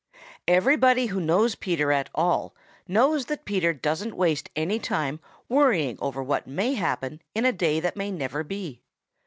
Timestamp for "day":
7.53-7.79